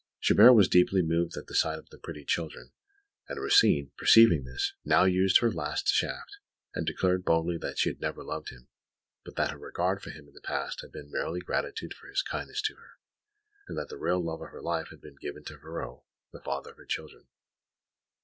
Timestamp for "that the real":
13.77-14.19